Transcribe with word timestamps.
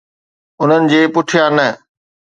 انهن 0.61 0.83
جي 0.91 1.01
پٺيان 1.13 1.51
نه 1.57 1.67